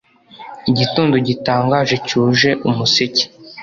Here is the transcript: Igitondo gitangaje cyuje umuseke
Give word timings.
Igitondo 0.69 1.15
gitangaje 1.27 1.95
cyuje 2.07 2.49
umuseke 2.67 3.23